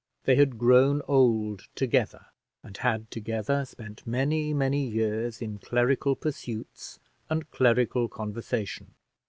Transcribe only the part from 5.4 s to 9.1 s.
in clerical pursuits and clerical conversation.